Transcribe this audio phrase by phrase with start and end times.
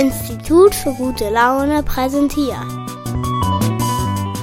[0.00, 2.56] Institut für gute Laune präsentiert.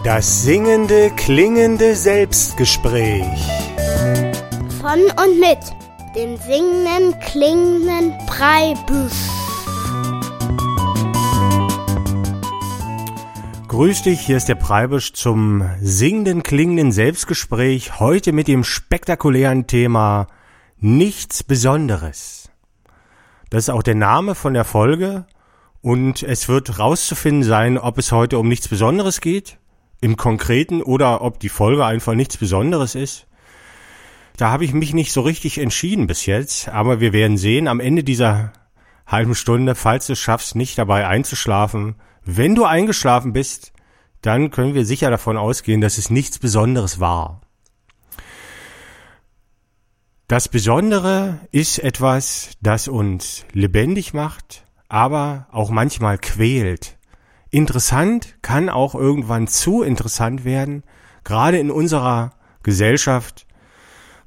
[0.03, 3.25] Das singende, klingende Selbstgespräch.
[4.79, 5.57] Von und mit
[6.15, 9.13] dem singenden, klingenden Breibüsch.
[13.67, 17.99] Grüß dich, hier ist der Preibisch zum singenden, klingenden Selbstgespräch.
[17.99, 20.27] Heute mit dem spektakulären Thema
[20.77, 22.51] Nichts Besonderes.
[23.49, 25.25] Das ist auch der Name von der Folge
[25.87, 29.57] und es wird rauszufinden sein, ob es heute um nichts Besonderes geht,
[30.01, 33.25] im Konkreten, oder ob die Folge einfach nichts Besonderes ist.
[34.35, 37.79] Da habe ich mich nicht so richtig entschieden bis jetzt, aber wir werden sehen am
[37.79, 38.51] Ende dieser
[39.05, 41.95] halben Stunde, falls du es schaffst, nicht dabei einzuschlafen.
[42.25, 43.71] Wenn du eingeschlafen bist,
[44.21, 47.39] dann können wir sicher davon ausgehen, dass es nichts Besonderes war.
[50.27, 56.97] Das Besondere ist etwas, das uns lebendig macht, aber auch manchmal quält.
[57.49, 60.83] Interessant kann auch irgendwann zu interessant werden,
[61.23, 62.31] gerade in unserer
[62.63, 63.47] Gesellschaft,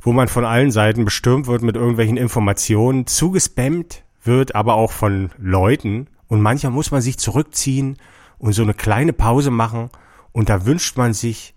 [0.00, 5.30] wo man von allen Seiten bestürmt wird mit irgendwelchen Informationen, zugespammt wird, aber auch von
[5.38, 6.08] Leuten.
[6.28, 7.98] Und manchmal muss man sich zurückziehen
[8.38, 9.90] und so eine kleine Pause machen
[10.32, 11.54] und da wünscht man sich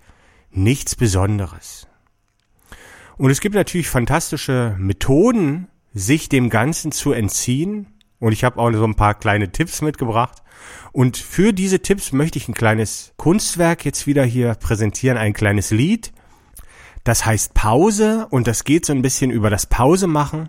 [0.52, 1.88] nichts Besonderes.
[3.18, 7.93] Und es gibt natürlich fantastische Methoden, sich dem Ganzen zu entziehen.
[8.24, 10.44] Und ich habe auch so ein paar kleine Tipps mitgebracht.
[10.94, 15.72] Und für diese Tipps möchte ich ein kleines Kunstwerk jetzt wieder hier präsentieren, ein kleines
[15.72, 16.14] Lied.
[17.04, 20.48] Das heißt Pause und das geht so ein bisschen über das Pause machen.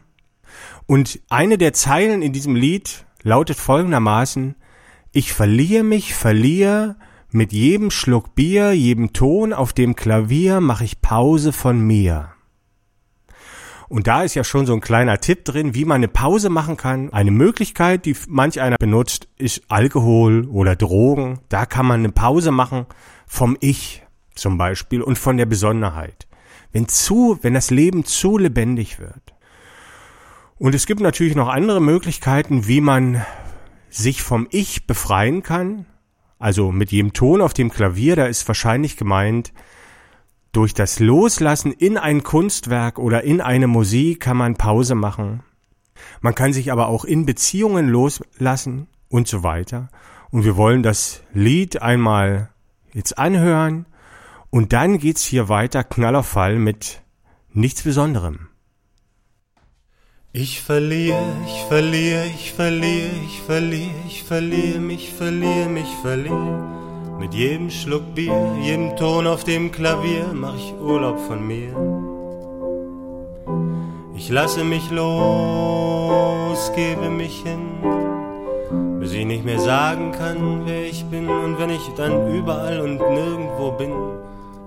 [0.87, 4.55] Und eine der Zeilen in diesem Lied lautet folgendermaßen,
[5.11, 6.95] ich verliere mich, verliere,
[7.33, 12.34] mit jedem Schluck Bier, jedem Ton auf dem Klavier mache ich Pause von mir.
[13.89, 16.77] Und da ist ja schon so ein kleiner Tipp drin, wie man eine Pause machen
[16.77, 17.13] kann.
[17.13, 21.41] Eine Möglichkeit, die manch einer benutzt, ist Alkohol oder Drogen.
[21.49, 22.87] Da kann man eine Pause machen
[23.27, 24.03] vom Ich
[24.35, 26.27] zum Beispiel und von der Besonderheit.
[26.73, 29.35] Wenn zu, wenn das Leben zu lebendig wird.
[30.59, 33.25] Und es gibt natürlich noch andere Möglichkeiten, wie man
[33.91, 35.87] sich vom Ich befreien kann.
[36.39, 39.53] Also mit jedem Ton auf dem Klavier, da ist wahrscheinlich gemeint,
[40.55, 45.43] durch das Loslassen in ein Kunstwerk oder in eine Musik kann man Pause machen.
[46.21, 49.89] Man kann sich aber auch in Beziehungen loslassen und so weiter.
[50.31, 52.51] Und wir wollen das Lied einmal
[52.93, 53.87] jetzt anhören
[54.51, 57.03] und dann geht's hier weiter knallerfall mit
[57.53, 58.49] nichts Besonderem.
[60.33, 66.84] Ich verliere, ich verliere, ich verliere, ich verliere, ich verliere mich, verliere mich, verliere.
[67.19, 71.71] Mit jedem Schluck Bier, jedem Ton auf dem Klavier mach ich Urlaub von mir.
[74.17, 81.05] Ich lasse mich los, gebe mich hin, bis ich nicht mehr sagen kann, wer ich
[81.07, 81.29] bin.
[81.29, 83.93] Und wenn ich dann überall und nirgendwo bin,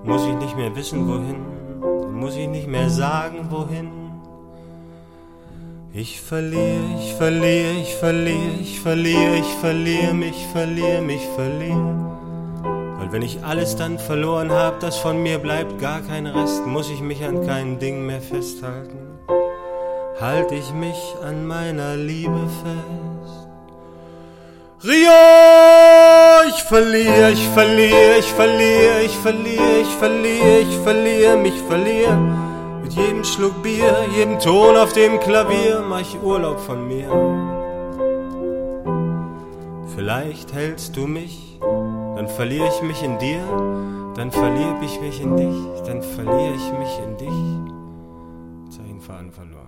[0.03, 2.18] muss ich nicht mehr wissen, wohin.
[2.19, 3.90] Muss ich nicht mehr sagen, wohin.
[5.94, 12.26] Ich verliere, ich verliere, ich verliere, ich verliere, ich verliere mich, verliere mich, verliere.
[13.07, 16.90] Und wenn ich alles dann verloren hab, das von mir bleibt gar kein Rest, muss
[16.90, 18.97] ich mich an kein Ding mehr festhalten.
[20.19, 23.47] Halt ich mich an meiner Liebe fest.
[24.84, 32.18] Rio, ich verliere, ich verliere, ich verliere, ich verliere, ich verliere, ich verliere, mich verliere.
[32.84, 37.07] Mit jedem Schluck Bier, jedem Ton auf dem Klavier mach ich Urlaub von mir.
[39.95, 41.47] Vielleicht hältst du mich
[42.17, 43.44] dann verliere ich mich in dir,
[44.16, 48.75] dann verliere ich mich in dich, dann verliere ich mich in dich.
[48.75, 49.67] Zeichenfaden verloren.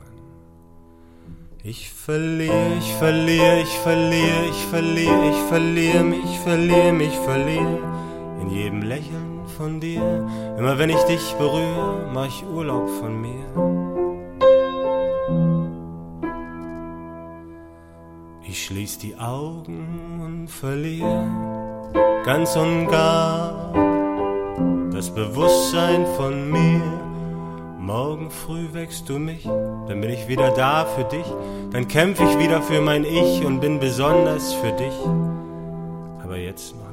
[1.61, 7.77] Ich verliere, ich verliere, ich verliere, ich verliere, ich verliere mich, verliere mich, verliere
[8.41, 10.27] in jedem Lächeln von dir.
[10.57, 13.45] Immer wenn ich dich berühre, mach ich Urlaub von mir.
[18.41, 21.58] Ich schließ die Augen und verliere
[22.25, 23.74] ganz und gar
[24.91, 26.81] das Bewusstsein von mir.
[27.80, 31.25] Morgen früh wächst du mich, dann bin ich wieder da für dich,
[31.71, 34.94] dann kämpfe ich wieder für mein Ich und bin besonders für dich.
[36.24, 36.88] Aber jetzt noch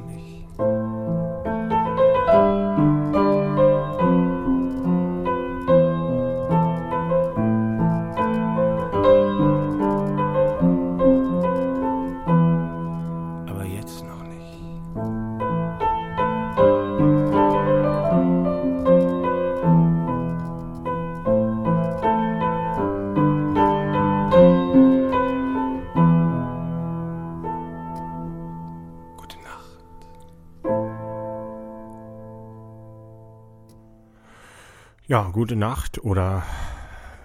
[35.17, 36.43] Ja, gute Nacht oder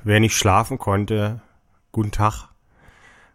[0.05, 1.41] wer nicht schlafen konnte,
[1.91, 2.47] guten Tag.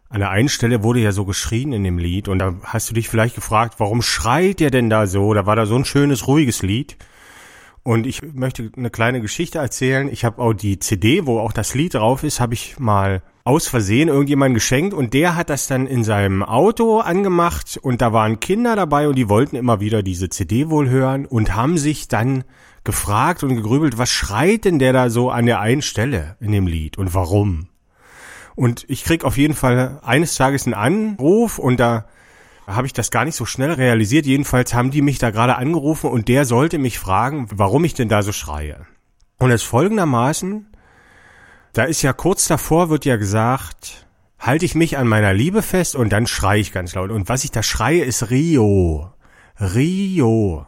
[0.09, 2.95] An der einen Stelle wurde ja so geschrien in dem Lied und da hast du
[2.95, 5.35] dich vielleicht gefragt, warum schreit der denn da so?
[5.35, 6.97] Da war da so ein schönes, ruhiges Lied.
[7.83, 10.09] Und ich möchte eine kleine Geschichte erzählen.
[10.09, 13.69] Ich habe auch die CD, wo auch das Lied drauf ist, habe ich mal aus
[13.69, 18.41] Versehen irgendjemand geschenkt und der hat das dann in seinem Auto angemacht und da waren
[18.41, 22.43] Kinder dabei und die wollten immer wieder diese CD wohl hören und haben sich dann
[22.83, 26.67] gefragt und gegrübelt, was schreit denn der da so an der einen Stelle in dem
[26.67, 27.69] Lied und warum?
[28.57, 32.07] Und ich krieg auf jeden Fall eines Tages einen Anruf und da
[32.67, 34.27] habe ich das gar nicht so schnell realisiert.
[34.27, 38.09] Jedenfalls haben die mich da gerade angerufen und der sollte mich fragen, warum ich denn
[38.09, 38.87] da so schreie.
[39.39, 40.67] Und es folgendermaßen,
[41.77, 44.07] da ist ja kurz davor wird ja gesagt,
[44.39, 47.11] halte ich mich an meiner Liebe fest und dann schreie ich ganz laut.
[47.11, 49.13] Und was ich da schreie, ist Rio.
[49.61, 50.65] Rio.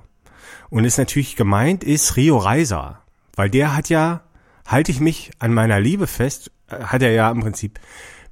[0.69, 3.01] Und ist natürlich gemeint, ist Rio Reiser.
[3.37, 4.21] Weil der hat ja,
[4.67, 7.81] halte ich mich an meiner Liebe fest, äh, hat er ja im Prinzip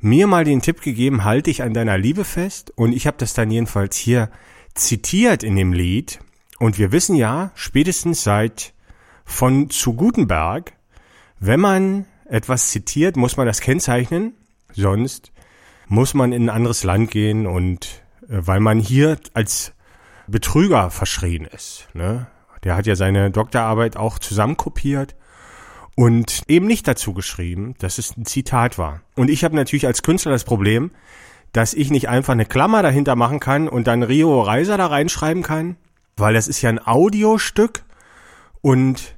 [0.00, 2.75] mir mal den Tipp gegeben, halte ich an deiner Liebe fest.
[2.76, 4.31] Und ich habe das dann jedenfalls hier
[4.75, 6.19] zitiert in dem Lied.
[6.58, 8.75] Und wir wissen ja, spätestens seit
[9.25, 10.75] von zu Gutenberg,
[11.40, 14.34] wenn man etwas zitiert, muss man das kennzeichnen,
[14.73, 15.32] sonst
[15.88, 19.73] muss man in ein anderes Land gehen und äh, weil man hier als
[20.26, 21.88] Betrüger verschrien ist.
[21.94, 22.26] Ne?
[22.64, 25.14] Der hat ja seine Doktorarbeit auch zusammenkopiert
[25.94, 29.02] und eben nicht dazu geschrieben, dass es ein Zitat war.
[29.14, 30.90] Und ich habe natürlich als Künstler das Problem,
[31.52, 35.43] dass ich nicht einfach eine Klammer dahinter machen kann und dann Rio Reiser da reinschreiben
[35.43, 35.76] kann,
[36.17, 37.84] weil das ist ja ein Audiostück
[38.61, 39.16] und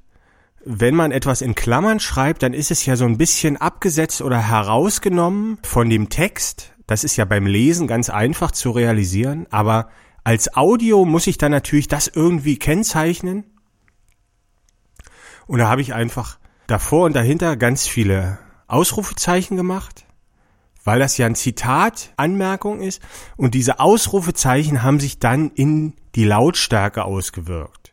[0.65, 4.39] wenn man etwas in Klammern schreibt, dann ist es ja so ein bisschen abgesetzt oder
[4.39, 6.73] herausgenommen von dem Text.
[6.87, 9.89] Das ist ja beim Lesen ganz einfach zu realisieren, aber
[10.25, 13.45] als Audio muss ich dann natürlich das irgendwie kennzeichnen.
[15.47, 20.07] Und da habe ich einfach davor und dahinter ganz viele Ausrufezeichen gemacht,
[20.85, 23.01] weil das ja ein Zitat, Anmerkung ist.
[23.37, 27.88] Und diese Ausrufezeichen haben sich dann in die Lautstärke ausgewirkt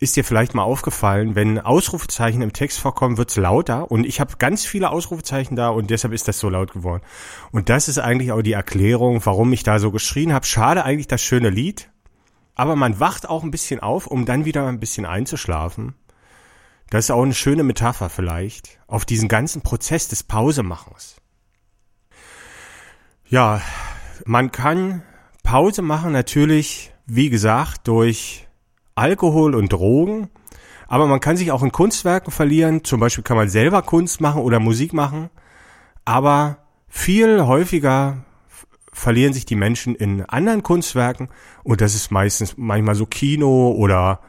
[0.00, 4.36] ist dir vielleicht mal aufgefallen, wenn Ausrufezeichen im Text vorkommen, wird's lauter und ich habe
[4.38, 7.02] ganz viele Ausrufezeichen da und deshalb ist das so laut geworden.
[7.50, 10.46] Und das ist eigentlich auch die Erklärung, warum ich da so geschrien habe.
[10.46, 11.90] Schade eigentlich das schöne Lied,
[12.54, 15.94] aber man wacht auch ein bisschen auf, um dann wieder ein bisschen einzuschlafen.
[16.90, 21.16] Das ist auch eine schöne Metapher vielleicht auf diesen ganzen Prozess des Pausemachens.
[23.26, 23.60] Ja,
[24.24, 25.02] man kann
[25.42, 28.47] Pause machen natürlich, wie gesagt, durch
[28.98, 30.28] Alkohol und Drogen.
[30.88, 32.84] Aber man kann sich auch in Kunstwerken verlieren.
[32.84, 35.30] Zum Beispiel kann man selber Kunst machen oder Musik machen.
[36.04, 36.58] Aber
[36.88, 38.24] viel häufiger
[38.92, 41.28] verlieren sich die Menschen in anderen Kunstwerken.
[41.62, 44.20] Und das ist meistens manchmal so Kino oder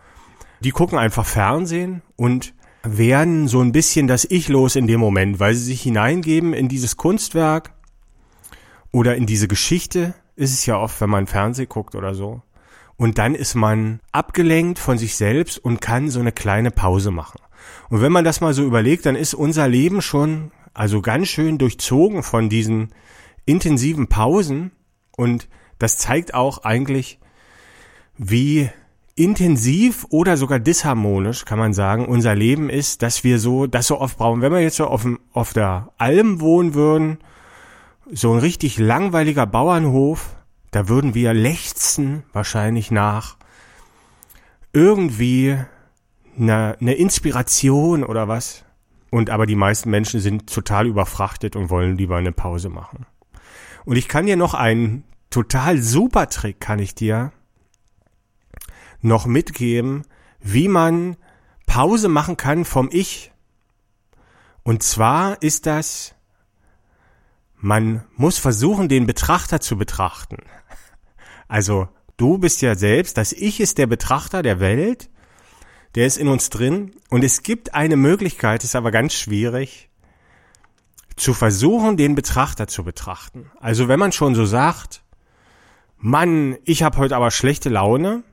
[0.62, 5.40] die gucken einfach Fernsehen und werden so ein bisschen das Ich los in dem Moment,
[5.40, 7.72] weil sie sich hineingeben in dieses Kunstwerk
[8.92, 10.14] oder in diese Geschichte.
[10.36, 12.42] Ist es ja oft, wenn man Fernsehen guckt oder so.
[13.00, 17.40] Und dann ist man abgelenkt von sich selbst und kann so eine kleine Pause machen.
[17.90, 21.58] Und wenn man das mal so überlegt, dann ist unser Leben schon also ganz schön
[21.58, 22.90] durchzogen von diesen
[23.46, 24.72] intensiven Pausen.
[25.16, 25.48] Und
[25.78, 27.20] das zeigt auch eigentlich,
[28.18, 28.70] wie
[29.16, 34.02] intensiv oder sogar disharmonisch, kann man sagen, unser Leben ist, dass wir so, das so
[34.02, 34.42] oft brauchen.
[34.42, 37.20] Wenn wir jetzt so auf, dem, auf der Alm wohnen würden,
[38.12, 40.36] so ein richtig langweiliger Bauernhof,
[40.72, 43.38] da würden wir lechzen wahrscheinlich nach
[44.74, 45.58] irgendwie
[46.38, 48.66] eine, eine Inspiration oder was.
[49.12, 53.08] Und aber die meisten Menschen sind total überfrachtet und wollen lieber eine Pause machen.
[53.86, 57.32] Und ich kann dir noch einen total super Trick kann ich dir
[59.02, 60.04] noch mitgeben,
[60.40, 61.18] wie man
[61.66, 63.32] Pause machen kann vom Ich.
[64.64, 66.16] Und zwar ist das,
[67.60, 70.38] man muss versuchen, den Betrachter zu betrachten.
[71.48, 75.10] Also du bist ja selbst, das Ich ist der Betrachter der Welt,
[75.96, 79.90] der ist in uns drin und es gibt eine Möglichkeit, ist aber ganz schwierig,
[81.16, 83.52] zu versuchen, den Betrachter zu betrachten.
[83.60, 85.04] Also wenn man schon so sagt,
[85.98, 88.24] Mann, ich habe heute aber schlechte Laune,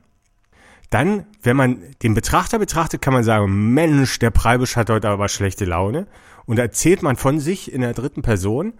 [0.89, 5.27] dann, wenn man den Betrachter betrachtet, kann man sagen, Mensch, der Preibisch hat heute aber
[5.27, 6.07] schlechte Laune.
[6.45, 8.73] Und erzählt man von sich in der dritten Person.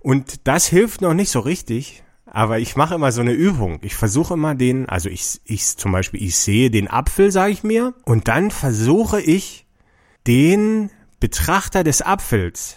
[0.00, 3.78] Und das hilft noch nicht so richtig, aber ich mache immer so eine Übung.
[3.82, 7.62] Ich versuche immer den, also ich, ich zum Beispiel, ich sehe den Apfel, sage ich
[7.62, 9.66] mir, und dann versuche ich
[10.26, 12.76] den Betrachter des Apfels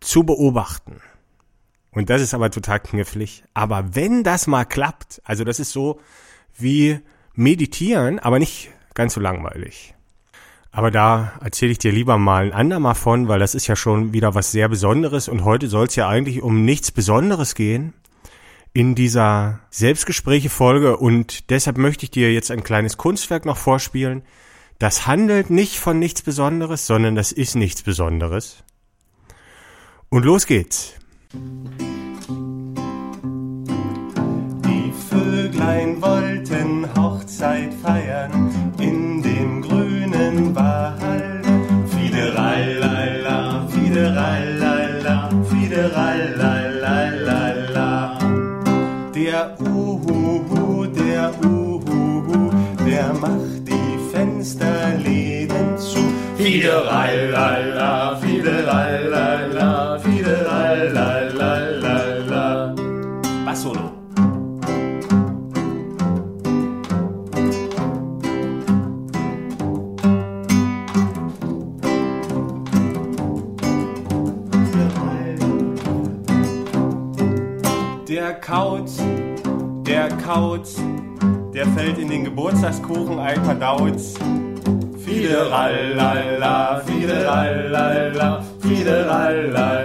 [0.00, 1.00] zu beobachten.
[1.92, 3.44] Und das ist aber total knifflig.
[3.54, 6.00] Aber wenn das mal klappt, also das ist so
[6.56, 6.98] wie
[7.34, 9.91] meditieren, aber nicht ganz so langweilig.
[10.74, 14.14] Aber da erzähle ich dir lieber mal ein andermal von, weil das ist ja schon
[14.14, 17.92] wieder was sehr Besonderes und heute soll es ja eigentlich um nichts Besonderes gehen
[18.72, 24.22] in dieser Selbstgespräche-Folge und deshalb möchte ich dir jetzt ein kleines Kunstwerk noch vorspielen.
[24.78, 28.64] Das handelt nicht von nichts Besonderes, sondern das ist nichts Besonderes.
[30.08, 30.94] Und los geht's.
[34.64, 38.31] Die Vöglein wollten Hochzeit feiern
[56.62, 61.52] Fiederalala, Fiederalala, Fiederalala.
[63.44, 63.90] Bass solo.
[78.06, 79.02] Der Kauz,
[79.84, 80.80] der Kauz,
[81.52, 84.14] der fällt in den Geburtstagskuchen ein paar Dauz.
[85.04, 89.84] Fiederalala, Fiederalala, Fiederalala.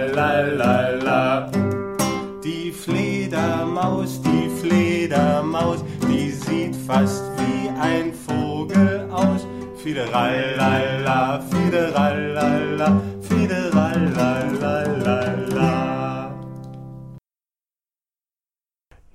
[2.44, 9.46] Die Fledermaus, die Fledermaus, die sieht fast wie ein Vogel aus.
[9.82, 13.98] Fiederalala, Fiederalala, Fiederalala.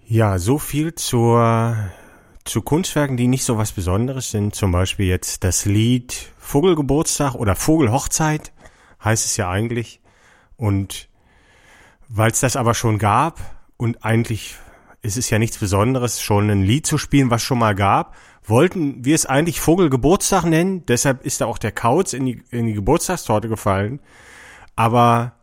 [0.06, 1.76] Ja, so viel zur,
[2.46, 4.56] zu Kunstwerken, die nicht so was Besonderes sind.
[4.56, 8.52] Zum Beispiel jetzt das Lied Vogelgeburtstag oder Vogelhochzeit
[9.04, 10.02] heißt es ja eigentlich.
[10.58, 11.10] Und
[12.10, 13.40] weil es das aber schon gab
[13.78, 14.56] und eigentlich
[15.02, 19.04] ist es ja nichts Besonderes, schon ein Lied zu spielen, was schon mal gab, wollten
[19.04, 20.86] wir es eigentlich Vogelgeburtstag nennen.
[20.86, 24.00] Deshalb ist da auch der Kauz in die, in die Geburtstagstorte gefallen.
[24.76, 25.34] Aber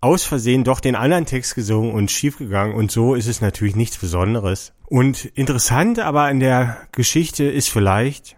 [0.00, 3.98] aus Versehen doch den anderen Text gesungen und schiefgegangen und so ist es natürlich nichts
[3.98, 4.72] Besonderes.
[4.86, 8.36] Und interessant aber in der Geschichte ist vielleicht,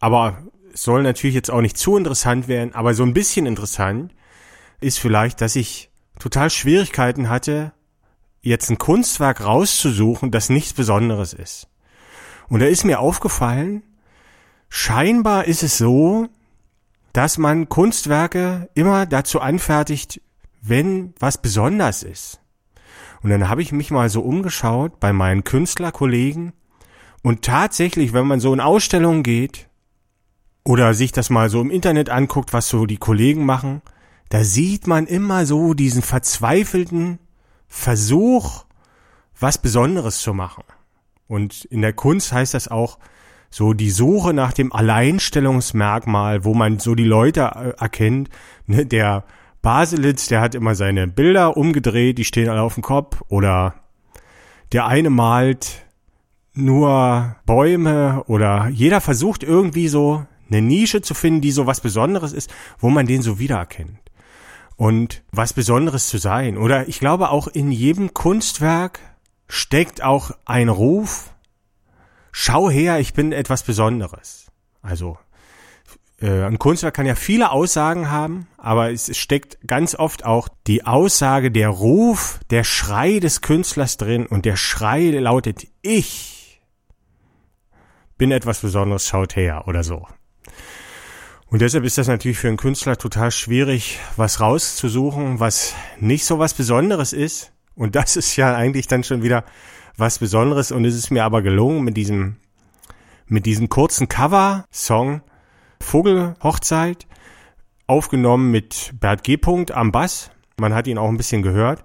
[0.00, 0.38] aber
[0.72, 4.14] es soll natürlich jetzt auch nicht zu interessant werden, aber so ein bisschen interessant
[4.80, 7.72] ist vielleicht, dass ich total Schwierigkeiten hatte,
[8.40, 11.68] jetzt ein Kunstwerk rauszusuchen, das nichts Besonderes ist.
[12.48, 13.82] Und da ist mir aufgefallen,
[14.68, 16.28] scheinbar ist es so,
[17.12, 20.20] dass man Kunstwerke immer dazu anfertigt,
[20.62, 22.40] wenn was besonders ist.
[23.22, 26.52] Und dann habe ich mich mal so umgeschaut bei meinen Künstlerkollegen
[27.22, 29.68] und tatsächlich, wenn man so in Ausstellungen geht
[30.64, 33.82] oder sich das mal so im Internet anguckt, was so die Kollegen machen,
[34.28, 37.18] da sieht man immer so diesen verzweifelten
[37.68, 38.64] Versuch,
[39.38, 40.64] was Besonderes zu machen.
[41.28, 42.98] Und in der Kunst heißt das auch
[43.50, 48.30] so die Suche nach dem Alleinstellungsmerkmal, wo man so die Leute äh, erkennt,
[48.66, 49.24] ne, der
[49.62, 53.22] Baselitz, der hat immer seine Bilder umgedreht, die stehen alle auf dem Kopf.
[53.28, 53.74] Oder
[54.72, 55.86] der eine malt
[56.54, 62.32] nur Bäume oder jeder versucht irgendwie so eine Nische zu finden, die so was Besonderes
[62.32, 63.98] ist, wo man den so wiedererkennt.
[64.76, 66.58] Und was Besonderes zu sein.
[66.58, 68.98] Oder ich glaube auch in jedem Kunstwerk
[69.48, 71.32] steckt auch ein Ruf,
[72.32, 74.50] schau her, ich bin etwas Besonderes.
[74.82, 75.18] Also
[76.28, 81.50] ein Kunstwerk kann ja viele Aussagen haben, aber es steckt ganz oft auch die Aussage,
[81.50, 86.60] der Ruf, der Schrei des Künstlers drin und der Schrei lautet, ich
[88.18, 90.06] bin etwas Besonderes, schaut her oder so.
[91.48, 96.38] Und deshalb ist das natürlich für einen Künstler total schwierig, was rauszusuchen, was nicht so
[96.38, 97.52] was Besonderes ist.
[97.74, 99.44] Und das ist ja eigentlich dann schon wieder
[99.96, 100.72] was Besonderes.
[100.72, 102.36] Und es ist mir aber gelungen, mit diesem,
[103.26, 105.22] mit diesem kurzen Cover-Song
[105.82, 107.06] Vogelhochzeit,
[107.86, 109.38] aufgenommen mit Bert G.
[109.72, 110.30] am Bass.
[110.58, 111.84] Man hat ihn auch ein bisschen gehört.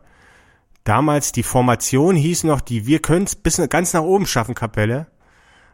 [0.83, 5.07] Damals die Formation hieß noch die Wir können es bis ganz nach oben schaffen Kapelle.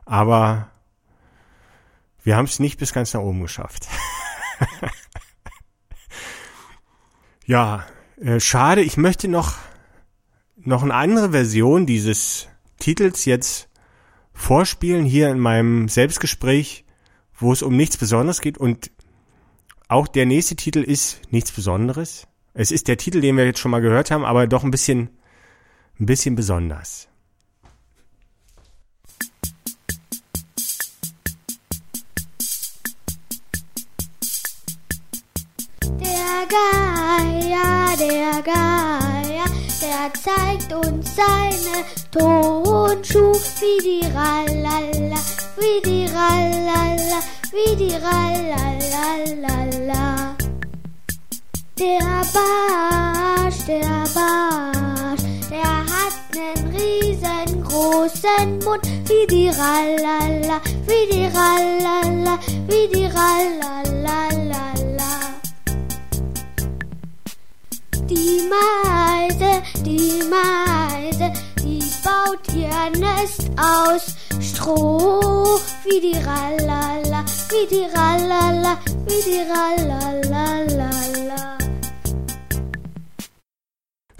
[0.05, 0.69] Aber
[2.23, 3.87] wir haben es nicht bis ganz nach oben geschafft.
[7.45, 7.85] ja,
[8.19, 8.81] äh, schade.
[8.81, 9.57] Ich möchte noch,
[10.55, 12.47] noch eine andere Version dieses
[12.79, 13.69] Titels jetzt
[14.33, 16.85] vorspielen hier in meinem Selbstgespräch
[17.35, 18.91] wo es um nichts Besonderes geht und
[19.87, 22.27] auch der nächste Titel ist nichts Besonderes.
[22.53, 25.09] Es ist der Titel, den wir jetzt schon mal gehört haben, aber doch ein bisschen,
[25.99, 27.09] ein bisschen besonders.
[35.81, 39.45] Der Geier, der Geier,
[39.81, 47.19] der zeigt uns seine Tonschuh, wie die Rallala, wie die Rallala,
[47.51, 48.45] wie die Ralala.
[51.77, 62.39] Der Barsch, der Barsch, der hat nen riesengroßen Mund, wie die Ralala, wie die Ralala,
[62.67, 63.73] wie die Ralala.
[68.09, 69.51] Die Meise,
[69.83, 71.31] die Meise,
[72.03, 80.13] baut ihr Nest aus Stroh, wie die Ralala, wie die Ralala, wie die Ralala.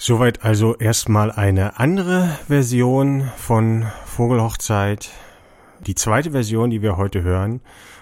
[0.05, 5.11] Soweit also erstmal eine andere Version von Vogelhochzeit.
[5.87, 7.61] Die zweite Version, die wir heute hören.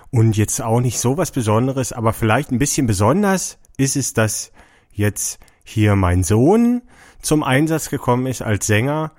[0.10, 4.52] Und jetzt auch nicht so was Besonderes, aber vielleicht ein bisschen besonders ist es, dass
[4.92, 6.82] jetzt hier mein Sohn
[7.22, 9.12] zum Einsatz gekommen ist als Sänger.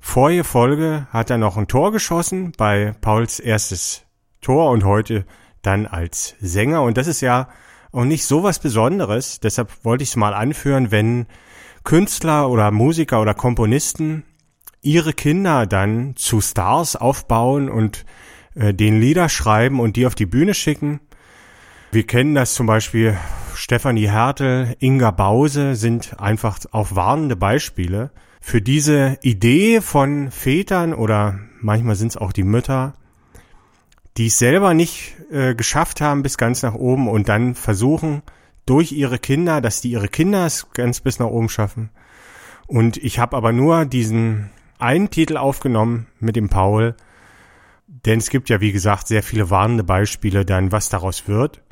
[0.00, 4.04] Vorige Folge hat er noch ein Tor geschossen bei Pauls erstes
[4.40, 5.24] Tor und heute
[5.62, 6.82] dann als Sänger.
[6.82, 7.48] Und das ist ja
[7.92, 9.40] auch nicht so was Besonderes.
[9.40, 11.26] Deshalb wollte ich es mal anführen, wenn
[11.84, 14.24] Künstler oder Musiker oder Komponisten
[14.80, 18.04] ihre Kinder dann zu Stars aufbauen und
[18.54, 21.00] äh, den Lieder schreiben und die auf die Bühne schicken.
[21.90, 23.16] Wir kennen das zum Beispiel
[23.54, 31.38] Stefanie Hertel, Inga Bause sind einfach auch warnende Beispiele für diese Idee von Vätern oder
[31.60, 32.94] manchmal sind es auch die Mütter,
[34.16, 38.22] die es selber nicht äh, geschafft haben bis ganz nach oben und dann versuchen,
[38.66, 41.90] durch ihre Kinder, dass die ihre Kinder es ganz bis nach oben schaffen.
[42.66, 46.94] Und ich habe aber nur diesen einen Titel aufgenommen mit dem Paul,
[47.86, 51.62] denn es gibt ja, wie gesagt, sehr viele warnende Beispiele dann, was daraus wird.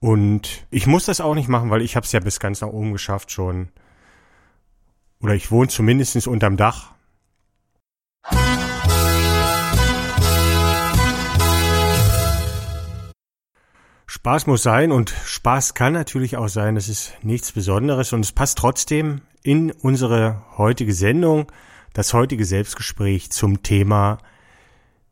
[0.00, 2.68] Und ich muss das auch nicht machen, weil ich habe es ja bis ganz nach
[2.68, 3.68] oben geschafft schon.
[5.22, 6.92] Oder ich wohne zumindest unterm Dach.
[14.06, 16.74] Spaß muss sein und Spaß kann natürlich auch sein.
[16.74, 21.50] Das ist nichts Besonderes und es passt trotzdem in unsere heutige Sendung,
[21.92, 24.18] das heutige Selbstgespräch zum Thema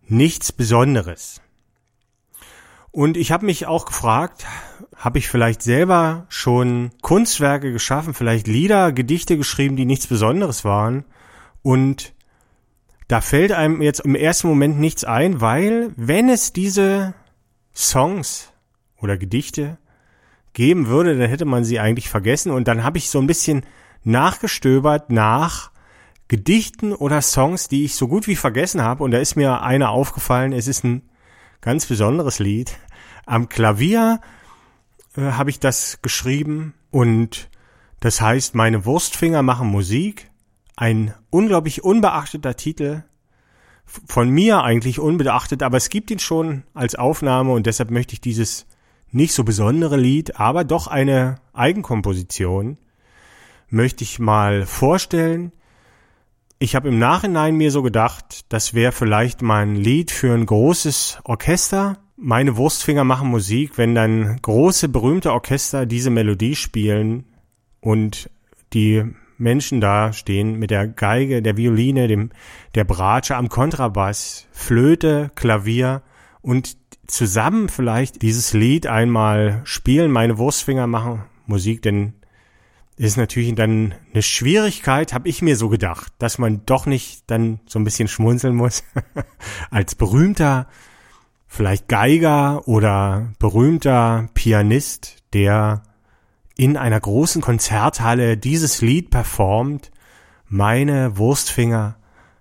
[0.06, 1.40] nichts Besonderes.
[2.92, 4.46] Und ich habe mich auch gefragt,
[4.96, 11.04] habe ich vielleicht selber schon Kunstwerke geschaffen, vielleicht Lieder, Gedichte geschrieben, die nichts Besonderes waren
[11.62, 12.14] und
[13.08, 17.14] da fällt einem jetzt im ersten Moment nichts ein, weil wenn es diese
[17.74, 18.52] Songs
[18.98, 19.78] oder Gedichte
[20.52, 22.52] geben würde, dann hätte man sie eigentlich vergessen.
[22.52, 23.64] Und dann habe ich so ein bisschen
[24.04, 25.72] nachgestöbert nach
[26.28, 29.02] Gedichten oder Songs, die ich so gut wie vergessen habe.
[29.02, 30.52] Und da ist mir einer aufgefallen.
[30.52, 31.02] Es ist ein
[31.60, 32.78] ganz besonderes Lied.
[33.26, 34.20] Am Klavier
[35.16, 37.48] äh, habe ich das geschrieben und
[38.00, 40.30] das heißt, meine Wurstfinger machen Musik.
[40.76, 43.04] Ein unglaublich unbeachteter Titel.
[43.84, 48.20] Von mir eigentlich unbeachtet, aber es gibt ihn schon als Aufnahme und deshalb möchte ich
[48.20, 48.66] dieses
[49.10, 52.78] nicht so besondere Lied, aber doch eine Eigenkomposition
[53.68, 55.52] möchte ich mal vorstellen.
[56.62, 60.44] Ich habe im Nachhinein mir so gedacht, das wäre vielleicht mal ein Lied für ein
[60.44, 61.96] großes Orchester.
[62.18, 67.24] Meine Wurstfinger machen Musik, wenn dann große berühmte Orchester diese Melodie spielen
[67.80, 68.28] und
[68.74, 69.06] die
[69.38, 72.28] Menschen da stehen mit der Geige, der Violine, dem,
[72.74, 76.02] der Bratsche am Kontrabass, Flöte, Klavier
[76.42, 82.19] und zusammen vielleicht dieses Lied einmal spielen, meine Wurstfinger machen Musik, denn
[83.00, 87.60] ist natürlich dann eine Schwierigkeit, habe ich mir so gedacht, dass man doch nicht dann
[87.64, 88.84] so ein bisschen schmunzeln muss
[89.70, 90.68] als berühmter
[91.46, 95.82] vielleicht Geiger oder berühmter Pianist, der
[96.58, 99.90] in einer großen Konzerthalle dieses Lied performt,
[100.46, 101.96] meine Wurstfinger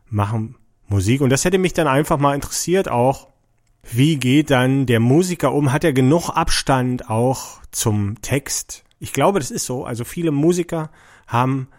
[0.10, 0.58] machen
[0.89, 3.30] Musik und das hätte mich dann einfach mal interessiert auch
[3.82, 5.72] wie geht dann der Musiker um?
[5.72, 8.84] Hat er genug Abstand auch zum Text?
[9.00, 9.86] Ich glaube, das ist so.
[9.86, 10.92] Also viele Musiker
[11.28, 11.70] haben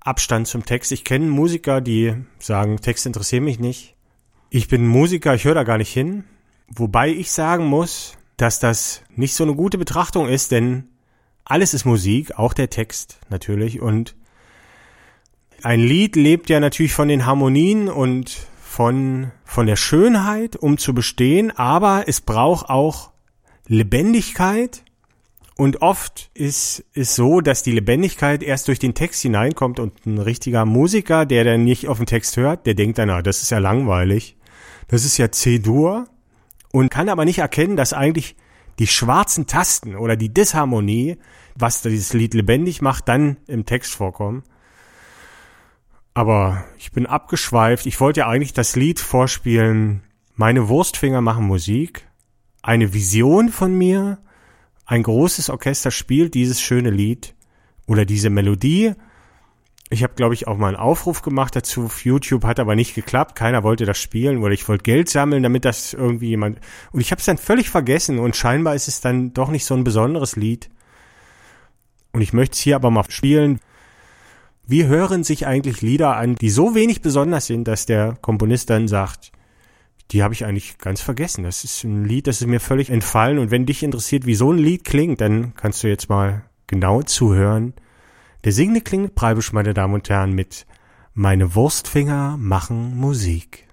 [0.00, 0.92] Abstand zum Text.
[0.92, 3.94] Ich kenne Musiker, die sagen, Text interessiert mich nicht.
[4.50, 6.24] Ich bin Musiker, ich höre da gar nicht hin.
[6.68, 10.88] Wobei ich sagen muss, dass das nicht so eine gute Betrachtung ist, denn
[11.44, 13.80] alles ist Musik, auch der Text natürlich.
[13.80, 14.16] Und
[15.62, 20.94] ein Lied lebt ja natürlich von den Harmonien und von, von der Schönheit, um zu
[20.94, 23.12] bestehen, aber es braucht auch
[23.66, 24.84] Lebendigkeit.
[25.56, 30.18] Und oft ist es so, dass die Lebendigkeit erst durch den Text hineinkommt und ein
[30.18, 33.50] richtiger Musiker, der dann nicht auf den Text hört, der denkt dann, na, das ist
[33.50, 34.36] ja langweilig.
[34.88, 36.06] Das ist ja C-Dur
[36.72, 38.36] und kann aber nicht erkennen, dass eigentlich
[38.80, 41.18] die schwarzen Tasten oder die Disharmonie,
[41.54, 44.42] was dieses Lied lebendig macht, dann im Text vorkommen.
[46.14, 47.86] Aber ich bin abgeschweift.
[47.86, 50.02] Ich wollte ja eigentlich das Lied vorspielen.
[50.34, 52.08] Meine Wurstfinger machen Musik.
[52.62, 54.18] eine Vision von mir.
[54.86, 57.34] Ein großes Orchester spielt dieses schöne Lied
[57.86, 58.92] oder diese Melodie.
[59.90, 62.94] Ich habe, glaube ich, auch mal einen Aufruf gemacht dazu auf YouTube, hat aber nicht
[62.94, 63.36] geklappt.
[63.36, 66.58] Keiner wollte das spielen oder ich wollte Geld sammeln, damit das irgendwie jemand.
[66.92, 69.74] Und ich habe es dann völlig vergessen und scheinbar ist es dann doch nicht so
[69.74, 70.70] ein besonderes Lied.
[72.12, 73.60] Und ich möchte es hier aber mal spielen.
[74.66, 78.88] Wie hören sich eigentlich Lieder an, die so wenig besonders sind, dass der Komponist dann
[78.88, 79.32] sagt,
[80.10, 81.44] die habe ich eigentlich ganz vergessen.
[81.44, 83.38] Das ist ein Lied, das ist mir völlig entfallen.
[83.38, 87.02] Und wenn dich interessiert, wie so ein Lied klingt, dann kannst du jetzt mal genau
[87.02, 87.74] zuhören.
[88.44, 90.66] Der singende klingt Preibisch, meine Damen und Herren, mit
[91.14, 93.68] Meine Wurstfinger machen Musik.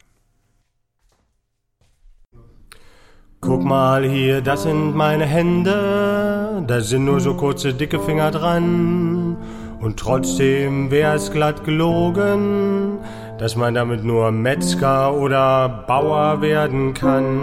[3.42, 9.36] Guck mal hier, das sind meine Hände, da sind nur so kurze, dicke Finger dran.
[9.80, 13.00] Und trotzdem wär's glatt gelogen,
[13.42, 17.40] dass man damit nur Metzger oder Bauer werden kann.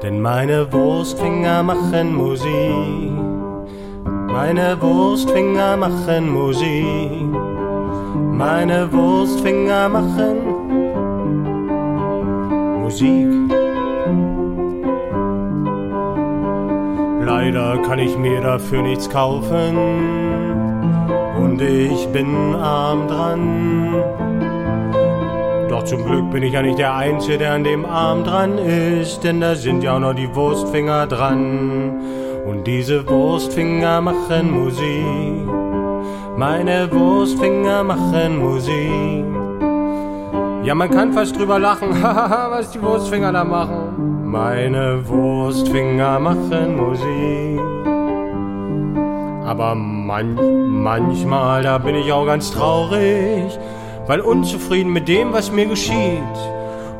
[0.00, 3.10] Denn meine Wurstfinger machen Musik,
[4.28, 7.34] meine Wurstfinger machen Musik,
[8.30, 10.36] meine Wurstfinger machen
[12.80, 13.26] Musik.
[17.26, 19.76] Leider kann ich mir dafür nichts kaufen
[21.42, 24.21] und ich bin arm dran.
[25.82, 29.24] Doch zum Glück bin ich ja nicht der Einzige, der an dem Arm dran ist,
[29.24, 31.98] denn da sind ja auch noch die Wurstfinger dran.
[32.46, 35.48] Und diese Wurstfinger machen Musik,
[36.36, 39.24] meine Wurstfinger machen Musik.
[40.62, 44.30] Ja, man kann fast drüber lachen, was die Wurstfinger da machen.
[44.30, 47.60] Meine Wurstfinger machen Musik.
[49.44, 50.38] Aber man,
[50.80, 53.58] manchmal, da bin ich auch ganz traurig,
[54.06, 56.38] weil unzufrieden mit dem, was mir geschieht.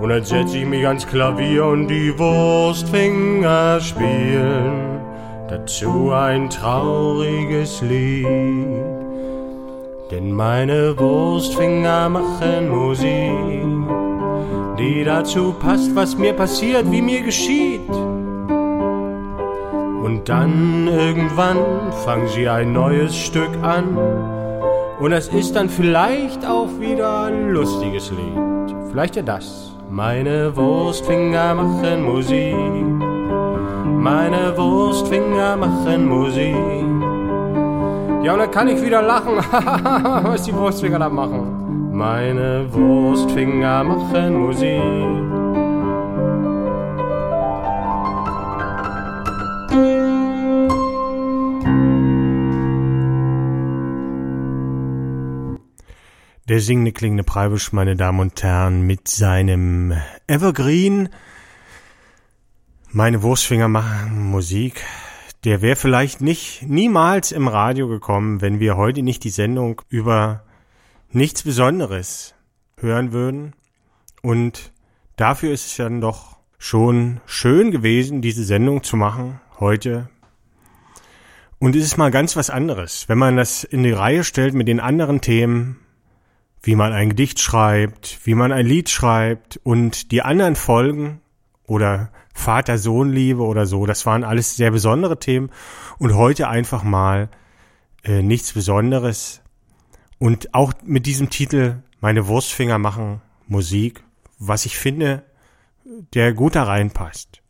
[0.00, 5.00] Und dann setze ich mich ans Klavier und die Wurstfinger spielen
[5.48, 8.26] dazu ein trauriges Lied.
[10.10, 13.82] Denn meine Wurstfinger machen Musik
[14.82, 17.88] die dazu passt, was mir passiert, wie mir geschieht.
[20.02, 23.96] Und dann irgendwann fangen sie ein neues Stück an.
[25.00, 28.76] Und es ist dann vielleicht auch wieder ein lustiges Lied.
[28.90, 29.72] Vielleicht ja das.
[29.90, 32.54] Meine Wurstfinger machen Musik.
[33.84, 36.54] Meine Wurstfinger machen Musik.
[38.22, 39.36] Ja, und dann kann ich wieder lachen,
[40.24, 41.90] was die Wurstfinger da machen.
[41.92, 45.31] Meine Wurstfinger machen Musik.
[56.52, 59.94] Der singende klingende Preibisch, meine Damen und Herren, mit seinem
[60.26, 61.08] Evergreen.
[62.90, 64.84] Meine Wurstfinger machen Musik.
[65.44, 70.44] Der wäre vielleicht nicht niemals im Radio gekommen, wenn wir heute nicht die Sendung über
[71.10, 72.34] nichts Besonderes
[72.76, 73.54] hören würden.
[74.20, 74.74] Und
[75.16, 80.10] dafür ist es dann doch schon schön gewesen, diese Sendung zu machen heute.
[81.58, 84.68] Und es ist mal ganz was anderes, wenn man das in die Reihe stellt mit
[84.68, 85.78] den anderen Themen,
[86.62, 91.20] wie man ein Gedicht schreibt, wie man ein Lied schreibt und die anderen Folgen
[91.66, 95.50] oder Vater-Sohn-Liebe oder so, das waren alles sehr besondere Themen
[95.98, 97.28] und heute einfach mal
[98.04, 99.42] äh, nichts Besonderes,
[100.22, 104.04] und auch mit diesem Titel, meine Wurstfinger machen Musik,
[104.38, 105.24] was ich finde,
[106.14, 107.42] der gut da reinpasst.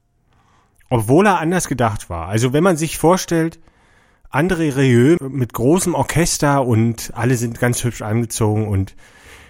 [0.89, 2.29] Obwohl er anders gedacht war.
[2.29, 3.61] Also wenn man sich vorstellt,
[4.33, 8.97] André Rieu mit großem Orchester und alle sind ganz hübsch angezogen und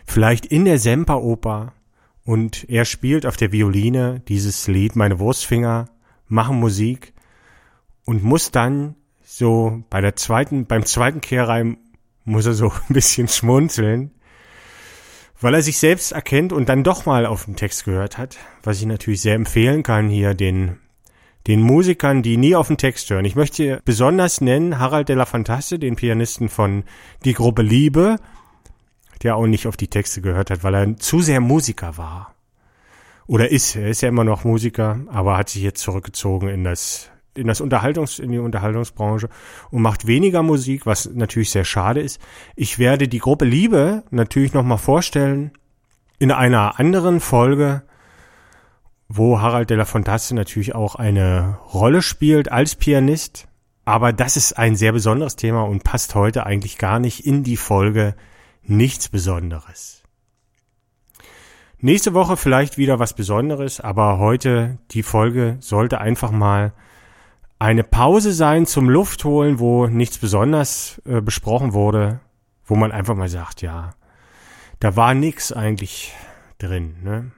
[0.05, 1.73] vielleicht in der Semperoper.
[2.25, 5.89] Und er spielt auf der Violine dieses Lied Meine Wurstfinger
[6.27, 7.13] machen Musik
[8.05, 11.79] und muss dann so bei der zweiten beim zweiten Kehrreim
[12.25, 14.11] muss er so ein bisschen schmunzeln,
[15.41, 18.81] weil er sich selbst erkennt und dann doch mal auf den Text gehört hat, was
[18.81, 20.79] ich natürlich sehr empfehlen kann hier den
[21.47, 23.25] den Musikern, die nie auf den Text hören.
[23.25, 26.85] Ich möchte besonders nennen Harald de la Fantaste, den Pianisten von
[27.25, 28.17] Die Gruppe Liebe,
[29.23, 32.35] der auch nicht auf die Texte gehört hat, weil er zu sehr Musiker war.
[33.27, 37.09] Oder ist, er ist ja immer noch Musiker, aber hat sich jetzt zurückgezogen in das
[37.35, 39.29] in das Unterhaltungs, in die Unterhaltungsbranche
[39.71, 42.21] und macht weniger Musik, was natürlich sehr schade ist.
[42.57, 45.53] Ich werde die Gruppe Liebe natürlich nochmal vorstellen
[46.19, 47.85] in einer anderen Folge,
[49.15, 53.47] wo Harald de la Fontasse natürlich auch eine Rolle spielt als Pianist.
[53.85, 57.57] Aber das ist ein sehr besonderes Thema und passt heute eigentlich gar nicht in die
[57.57, 58.15] Folge
[58.63, 60.03] nichts Besonderes.
[61.79, 66.73] Nächste Woche vielleicht wieder was Besonderes, aber heute die Folge sollte einfach mal
[67.59, 72.21] eine Pause sein zum Luftholen, wo nichts besonders äh, besprochen wurde,
[72.65, 73.95] wo man einfach mal sagt, ja,
[74.81, 76.15] da war nix eigentlich
[76.59, 76.97] drin.
[77.03, 77.33] Ne?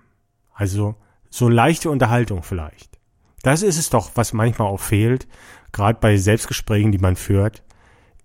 [0.53, 0.95] Also
[1.35, 3.01] so leichte Unterhaltung vielleicht.
[3.43, 5.27] Das ist es doch, was manchmal auch fehlt,
[5.73, 7.65] gerade bei Selbstgesprächen, die man führt.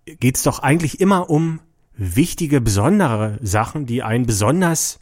[0.05, 1.59] Geht es doch eigentlich immer um
[1.95, 4.99] wichtige, besondere Sachen, die einen besonders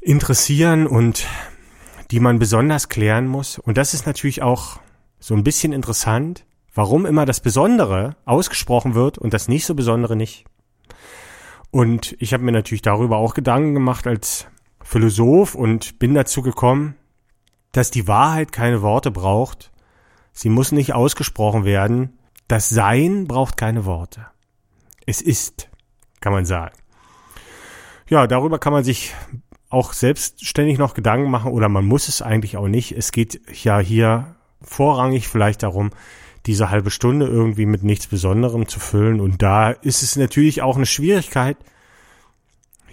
[0.00, 1.26] interessieren und
[2.12, 3.58] die man besonders klären muss.
[3.58, 4.78] Und das ist natürlich auch
[5.18, 10.14] so ein bisschen interessant, warum immer das Besondere ausgesprochen wird und das nicht so Besondere
[10.14, 10.44] nicht.
[11.72, 14.46] Und ich habe mir natürlich darüber auch Gedanken gemacht als
[14.82, 16.96] Philosoph und bin dazu gekommen,
[17.72, 19.70] dass die Wahrheit keine Worte braucht.
[20.32, 22.18] Sie muss nicht ausgesprochen werden.
[22.48, 24.26] Das Sein braucht keine Worte.
[25.06, 25.68] Es ist,
[26.20, 26.76] kann man sagen.
[28.08, 29.14] Ja, darüber kann man sich
[29.68, 32.92] auch selbstständig noch Gedanken machen oder man muss es eigentlich auch nicht.
[32.92, 35.90] Es geht ja hier vorrangig vielleicht darum,
[36.46, 39.20] diese halbe Stunde irgendwie mit nichts Besonderem zu füllen.
[39.20, 41.56] Und da ist es natürlich auch eine Schwierigkeit,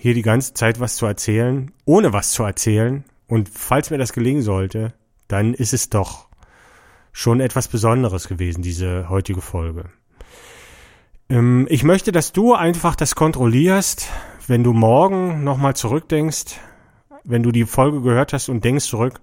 [0.07, 3.03] hier die ganze Zeit was zu erzählen, ohne was zu erzählen.
[3.27, 4.93] Und falls mir das gelingen sollte,
[5.27, 6.29] dann ist es doch
[7.11, 9.89] schon etwas Besonderes gewesen, diese heutige Folge.
[11.27, 14.07] Ähm, ich möchte, dass du einfach das kontrollierst,
[14.47, 16.57] wenn du morgen nochmal zurückdenkst,
[17.25, 19.19] wenn du die Folge gehört hast und denkst zurück.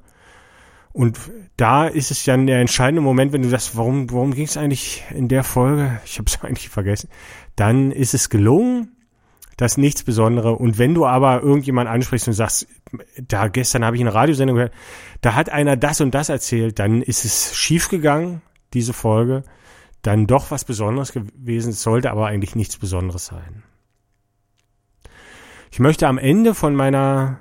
[0.92, 1.18] Und
[1.56, 5.02] da ist es ja der entscheidende Moment, wenn du sagst, warum, warum ging es eigentlich
[5.14, 5.98] in der Folge?
[6.04, 7.08] Ich habe es eigentlich vergessen.
[7.56, 8.93] Dann ist es gelungen,
[9.56, 10.52] das nichts Besondere.
[10.52, 12.66] Und wenn du aber irgendjemand ansprichst und sagst,
[13.16, 14.74] da gestern habe ich eine Radiosendung gehört,
[15.20, 19.44] da hat einer das und das erzählt, dann ist es schiefgegangen, diese Folge.
[20.02, 23.62] Dann doch was Besonderes gewesen, es sollte aber eigentlich nichts Besonderes sein.
[25.70, 27.40] Ich möchte am Ende von meiner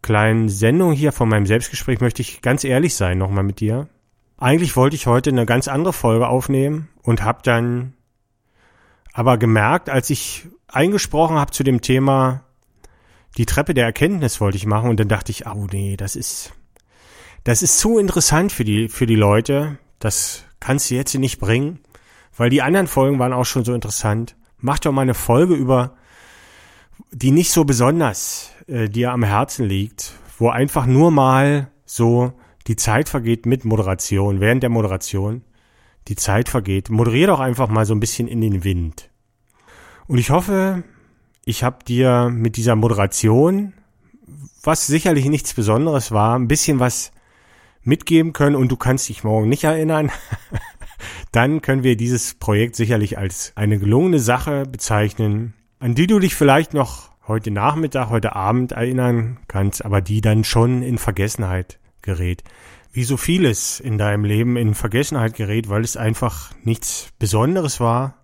[0.00, 3.88] kleinen Sendung hier, von meinem Selbstgespräch, möchte ich ganz ehrlich sein nochmal mit dir.
[4.38, 7.94] Eigentlich wollte ich heute eine ganz andere Folge aufnehmen und habe dann
[9.18, 12.44] aber gemerkt, als ich eingesprochen habe zu dem Thema,
[13.36, 16.52] die Treppe der Erkenntnis wollte ich machen und dann dachte ich, oh nee, das ist,
[17.42, 19.76] das ist zu interessant für die, für die Leute.
[19.98, 21.80] Das kannst du jetzt nicht bringen,
[22.36, 24.36] weil die anderen Folgen waren auch schon so interessant.
[24.58, 25.96] Mach doch mal eine Folge über
[27.10, 32.34] die nicht so besonders äh, dir am Herzen liegt, wo einfach nur mal so
[32.68, 35.42] die Zeit vergeht mit Moderation, während der Moderation
[36.08, 36.90] die Zeit vergeht.
[36.90, 39.10] Moderier doch einfach mal so ein bisschen in den Wind.
[40.06, 40.84] Und ich hoffe,
[41.44, 43.74] ich habe dir mit dieser Moderation,
[44.62, 47.12] was sicherlich nichts Besonderes war, ein bisschen was
[47.82, 50.10] mitgeben können und du kannst dich morgen nicht erinnern.
[51.32, 56.34] Dann können wir dieses Projekt sicherlich als eine gelungene Sache bezeichnen an die du dich
[56.34, 62.44] vielleicht noch heute Nachmittag, heute Abend erinnern kannst, aber die dann schon in Vergessenheit gerät.
[62.92, 68.14] Wie so vieles in deinem Leben in Vergessenheit gerät, weil es einfach nichts Besonderes war.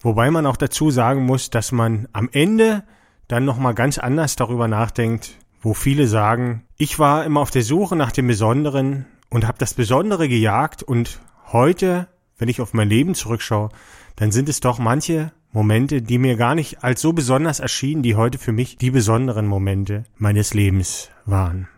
[0.00, 2.84] Wobei man auch dazu sagen muss, dass man am Ende
[3.28, 7.96] dann nochmal ganz anders darüber nachdenkt, wo viele sagen, ich war immer auf der Suche
[7.96, 11.20] nach dem Besonderen und habe das Besondere gejagt und
[11.52, 13.70] heute, wenn ich auf mein Leben zurückschaue,
[14.14, 18.14] dann sind es doch manche Momente, die mir gar nicht als so besonders erschienen, die
[18.14, 21.68] heute für mich die besonderen Momente meines Lebens waren.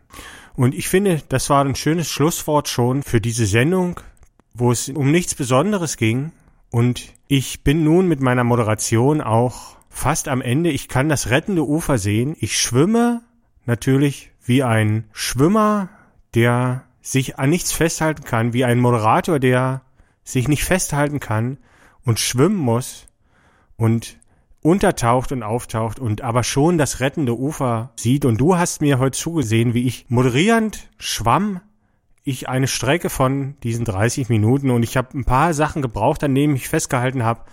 [0.58, 4.00] Und ich finde, das war ein schönes Schlusswort schon für diese Sendung,
[4.54, 6.32] wo es um nichts Besonderes ging.
[6.72, 10.70] Und ich bin nun mit meiner Moderation auch fast am Ende.
[10.70, 12.34] Ich kann das rettende Ufer sehen.
[12.40, 13.22] Ich schwimme
[13.66, 15.90] natürlich wie ein Schwimmer,
[16.34, 19.82] der sich an nichts festhalten kann, wie ein Moderator, der
[20.24, 21.58] sich nicht festhalten kann
[22.04, 23.06] und schwimmen muss
[23.76, 24.18] und
[24.62, 28.24] untertaucht und auftaucht und aber schon das rettende Ufer sieht.
[28.24, 31.60] Und du hast mir heute zugesehen, wie ich moderierend schwamm
[32.24, 36.34] ich eine Strecke von diesen 30 Minuten und ich habe ein paar Sachen gebraucht, an
[36.34, 37.44] denen ich festgehalten habe,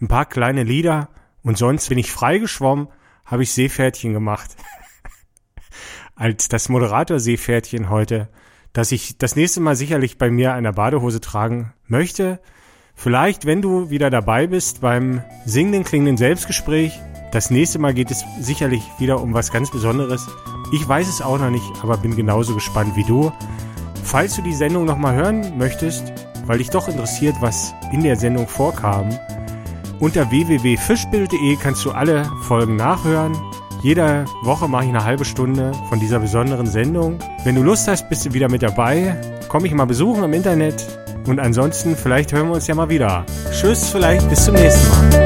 [0.00, 1.08] ein paar kleine Lieder
[1.42, 2.86] und sonst bin ich frei geschwommen,
[3.24, 4.50] habe ich Seepferdchen gemacht.
[6.14, 8.28] Als das Moderator Seepferdchen heute,
[8.72, 12.40] dass ich das nächste Mal sicherlich bei mir einer Badehose tragen möchte.
[13.02, 17.00] Vielleicht, wenn du wieder dabei bist beim singenden, klingenden Selbstgespräch,
[17.32, 20.28] das nächste Mal geht es sicherlich wieder um was ganz Besonderes.
[20.74, 23.32] Ich weiß es auch noch nicht, aber bin genauso gespannt wie du.
[24.04, 26.12] Falls du die Sendung nochmal hören möchtest,
[26.44, 29.08] weil dich doch interessiert, was in der Sendung vorkam,
[29.98, 33.34] unter www.fischbild.de kannst du alle Folgen nachhören.
[33.82, 37.18] Jede Woche mache ich eine halbe Stunde von dieser besonderen Sendung.
[37.44, 39.18] Wenn du Lust hast, bist du wieder mit dabei.
[39.48, 43.24] Komm mich mal besuchen im Internet und ansonsten, vielleicht hören wir uns ja mal wieder.
[43.52, 45.20] Tschüss, vielleicht bis zum nächsten Mal.